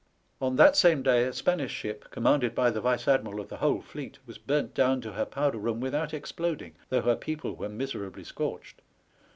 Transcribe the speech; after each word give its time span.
On 0.41 0.55
that 0.55 0.75
same 0.75 1.03
day 1.03 1.25
a 1.25 1.31
Spanish 1.31 1.69
ship, 1.71 2.09
commanded 2.09 2.55
by 2.55 2.71
the 2.71 2.81
vice 2.81 3.07
admiral 3.07 3.39
of 3.39 3.49
the 3.49 3.57
whole 3.57 3.81
fleet, 3.81 4.17
was 4.25 4.39
burnt 4.39 4.73
down 4.73 4.99
to 5.01 5.11
her 5.11 5.25
powder 5.25 5.59
room 5.59 5.79
without 5.79 6.11
exploding, 6.11 6.75
though 6.89 7.03
her 7.03 7.15
people 7.15 7.55
were 7.55 7.69
miserably 7.69 8.23
scorched. 8.23 8.81